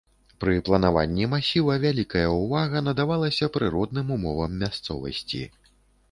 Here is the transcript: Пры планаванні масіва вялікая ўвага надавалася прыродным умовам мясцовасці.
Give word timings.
Пры 0.41 0.53
планаванні 0.67 1.25
масіва 1.33 1.75
вялікая 1.83 2.23
ўвага 2.37 2.81
надавалася 2.87 3.49
прыродным 3.57 4.07
умовам 4.17 4.55
мясцовасці. 4.63 5.43